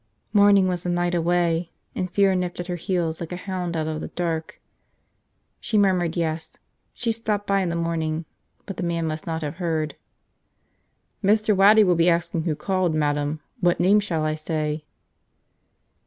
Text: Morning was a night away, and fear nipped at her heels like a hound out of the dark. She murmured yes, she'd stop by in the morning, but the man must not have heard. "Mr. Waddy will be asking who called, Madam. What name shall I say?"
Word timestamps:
Morning 0.33 0.67
was 0.67 0.83
a 0.83 0.89
night 0.89 1.13
away, 1.13 1.69
and 1.93 2.09
fear 2.09 2.33
nipped 2.33 2.59
at 2.59 2.65
her 2.65 2.75
heels 2.75 3.19
like 3.19 3.31
a 3.31 3.35
hound 3.35 3.77
out 3.77 3.85
of 3.85 4.01
the 4.01 4.07
dark. 4.07 4.59
She 5.59 5.77
murmured 5.77 6.17
yes, 6.17 6.55
she'd 6.91 7.11
stop 7.11 7.45
by 7.45 7.59
in 7.61 7.69
the 7.69 7.75
morning, 7.75 8.25
but 8.65 8.77
the 8.77 8.81
man 8.83 9.05
must 9.05 9.27
not 9.27 9.43
have 9.43 9.57
heard. 9.57 9.95
"Mr. 11.23 11.55
Waddy 11.55 11.83
will 11.83 11.93
be 11.93 12.09
asking 12.09 12.45
who 12.45 12.55
called, 12.55 12.95
Madam. 12.95 13.41
What 13.59 13.79
name 13.79 13.99
shall 13.99 14.23
I 14.23 14.33
say?" 14.33 14.85